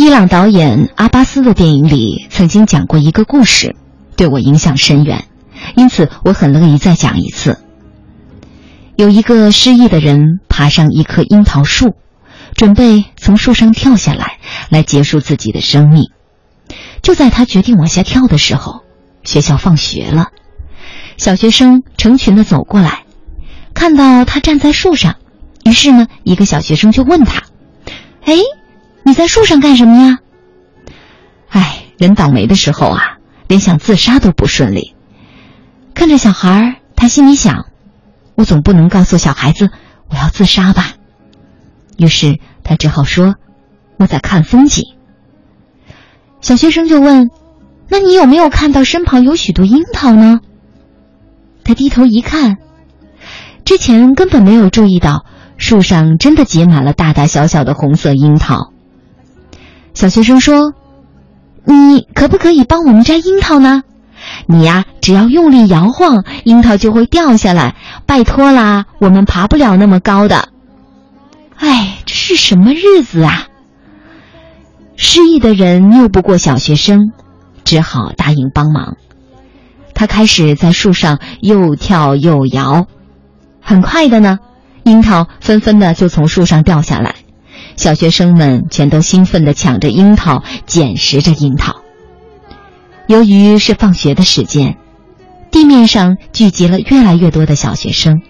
[0.00, 3.74] 伊朗导演阿巴斯的电影里曾经讲过一个故事，
[4.16, 5.24] 对我影响深远，
[5.74, 7.58] 因此我很乐意再讲一次。
[8.94, 11.96] 有一个失意的人爬上一棵樱桃树，
[12.54, 14.38] 准备从树上跳下来，
[14.68, 16.12] 来结束自己的生命。
[17.02, 18.82] 就在他决定往下跳的时候，
[19.24, 20.28] 学校放学了，
[21.16, 23.02] 小学生成群的走过来，
[23.74, 25.16] 看到他站在树上，
[25.64, 27.42] 于是呢，一个小学生就问他
[28.24, 28.36] ：“哎，
[29.04, 30.18] 你在树上干什么呀？”
[31.48, 34.94] 哎，人倒霉的时候啊，连想自杀都不顺利。
[35.94, 37.66] 看着小孩，他心里想。
[38.34, 39.70] 我总不能告诉小孩子
[40.08, 40.92] 我要自杀吧，
[41.96, 43.34] 于是他只好说
[43.98, 44.84] 我在看风景。
[46.40, 47.30] 小学生就问
[47.90, 50.38] ：“那你有没有看到身旁有许多樱桃呢？”
[51.64, 52.58] 他低头一看，
[53.64, 58.72] 之前根本没有注意到树上真的结满了大大小小的红色樱桃。
[59.98, 60.74] 小学生说
[61.66, 63.82] ：“你可不可以帮我们摘樱桃呢？”
[64.46, 67.74] 你呀，只要用力摇晃，樱桃就会掉下来。
[68.06, 70.50] 拜托啦，我们爬不了那么高的。
[71.56, 73.48] 哎，这是什么日子啊！
[74.94, 77.10] 失忆的人拗不过小学生，
[77.64, 78.98] 只好答应帮忙。
[79.94, 82.86] 他开始在树上又跳又摇，
[83.60, 84.38] 很快的呢，
[84.84, 87.16] 樱桃纷纷的就从树上掉下来。
[87.78, 91.76] 小学生们全都兴奋地抢着樱桃，捡拾着樱桃。
[93.06, 94.76] 由于是放学的时间，
[95.52, 98.20] 地面上聚集了越来越多的小学生，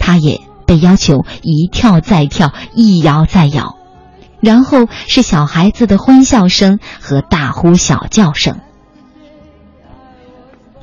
[0.00, 3.76] 他也被要求一跳再跳，一摇再摇，
[4.40, 8.58] 然后是小孩子的欢笑声和大呼小叫声。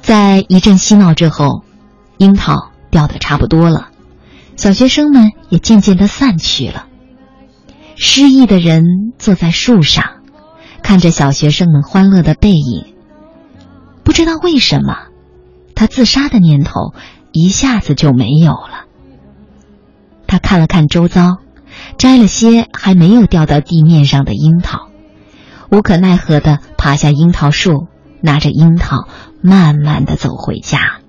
[0.01, 1.63] 在一阵嬉闹之后，
[2.17, 3.89] 樱桃掉的差不多了，
[4.55, 6.85] 小学生们也渐渐的散去了。
[8.01, 10.05] 失忆的人坐在树上，
[10.81, 12.93] 看着小学生们欢乐的背影。
[14.05, 14.95] 不知道为什么，
[15.75, 16.93] 他自杀的念头
[17.33, 18.85] 一下子就没有了。
[20.27, 21.39] 他看了看周遭，
[21.97, 24.87] 摘了些还没有掉到地面上的樱桃，
[25.69, 27.87] 无可奈何的爬下樱桃树，
[28.21, 29.09] 拿着樱桃
[29.41, 31.01] 慢慢的走回家。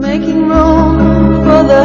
[0.00, 1.84] Making room for the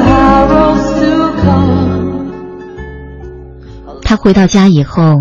[4.09, 5.18] 他回到家以后，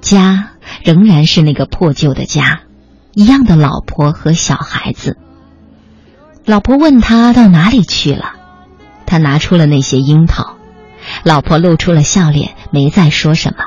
[0.00, 2.60] 家仍然是那个破旧的家。
[3.12, 5.18] 一样的老婆和小孩子。
[6.46, 8.32] 老婆问他到哪里去了，
[9.04, 10.54] 他拿出了那些樱桃。
[11.24, 13.64] 老婆露出了笑脸，没再说什么。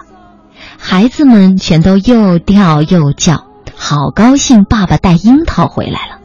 [0.79, 6.17] 孩子们全都又跳又叫，好高兴，爸爸带樱桃回来了。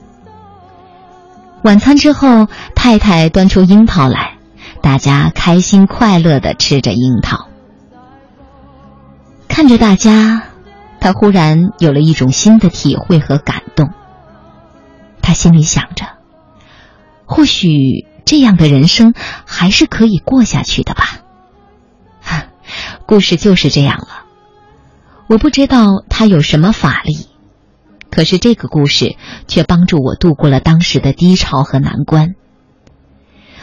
[1.63, 4.39] 晚餐之后，太太端出樱桃来，
[4.81, 7.49] 大家开心快乐的吃着樱桃，
[9.61, 10.45] 看着大家。
[11.01, 13.91] 他忽然有了一种新的体会和感动。
[15.21, 16.07] 他心里想着，
[17.27, 19.13] 或许这样的人生
[19.45, 21.05] 还是可以过下去的吧。
[23.05, 24.25] 故事就是这样了。
[25.27, 27.29] 我不知道他有什么法力，
[28.11, 29.17] 可是这个故事
[29.47, 32.35] 却帮助我度过了当时的低潮和难关。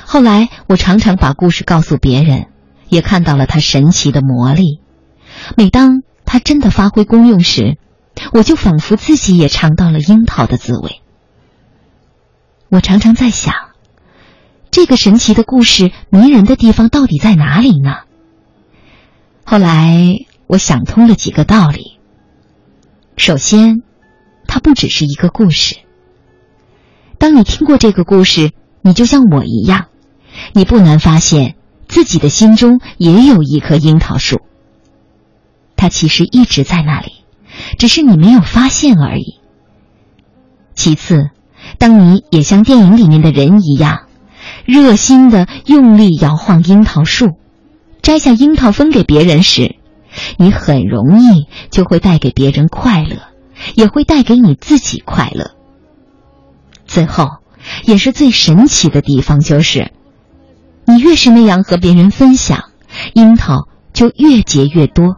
[0.06, 2.50] 后来我常常把故事告诉别人，
[2.88, 4.80] 也看到了他神奇的魔力。
[5.56, 7.78] 每当它真的发挥功用时，
[8.34, 11.02] 我就仿佛自己也尝到了樱桃的滋味。
[12.70, 13.54] 我常常在想，
[14.72, 18.00] 这个神奇的故事迷人的地方到底在哪里呢？
[19.46, 21.98] 后来我想通了几个道理。
[23.16, 23.84] 首先，
[24.48, 25.78] 它不只是一个故事。
[27.18, 29.86] 当你听过这个故事，你就像我一样，
[30.54, 31.56] 你不难发现
[31.88, 34.42] 自己的心中也有一棵樱桃树。
[35.78, 37.14] 它其实一直在那里，
[37.78, 39.40] 只是你没有发现而已。
[40.76, 41.30] 其次，
[41.78, 44.08] 当你也像电影里面的人一样，
[44.66, 47.38] 热心的用力摇晃樱桃树，
[48.02, 49.76] 摘下樱桃分给别人时，
[50.38, 53.18] 你很容易就会带给别人快乐，
[53.76, 55.52] 也会带给你自己快乐。
[56.86, 57.38] 最后，
[57.86, 59.92] 也是最神奇的地方就是，
[60.86, 62.66] 你越是那样和别人分享，
[63.14, 65.18] 樱桃就越结越多。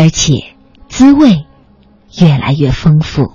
[0.00, 0.54] 而且，
[0.88, 1.44] 滋味
[2.18, 3.34] 越来越丰富。